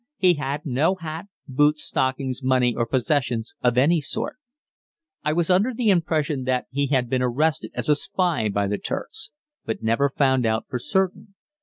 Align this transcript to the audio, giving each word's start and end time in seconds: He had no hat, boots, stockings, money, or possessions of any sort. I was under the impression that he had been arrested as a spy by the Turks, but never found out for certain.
He 0.17 0.33
had 0.33 0.65
no 0.65 0.95
hat, 0.95 1.27
boots, 1.47 1.83
stockings, 1.83 2.41
money, 2.41 2.73
or 2.75 2.87
possessions 2.87 3.53
of 3.61 3.77
any 3.77 4.01
sort. 4.01 4.37
I 5.23 5.31
was 5.31 5.51
under 5.51 5.75
the 5.75 5.91
impression 5.91 6.45
that 6.45 6.65
he 6.71 6.87
had 6.87 7.07
been 7.07 7.21
arrested 7.21 7.69
as 7.75 7.87
a 7.87 7.93
spy 7.93 8.49
by 8.49 8.65
the 8.65 8.79
Turks, 8.79 9.29
but 9.63 9.83
never 9.83 10.09
found 10.09 10.43
out 10.43 10.65
for 10.67 10.79
certain. 10.79 11.35